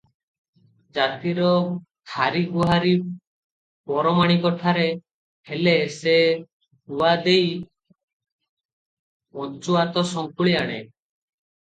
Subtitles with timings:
[0.97, 1.49] ଜାତିର
[2.13, 2.93] ହାରିଗୁହାରି
[3.91, 4.87] ପରମାଣିକ ଠାରେ
[5.51, 6.15] ହେଲେ ସେ
[6.95, 7.47] ଗୁଆ ଦେଇ
[9.39, 10.79] ପଞ୍ଚୁଆତ ସଙ୍କୁଳି ଆଣେ।